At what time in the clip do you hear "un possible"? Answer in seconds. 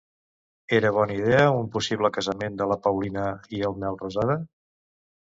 1.57-2.09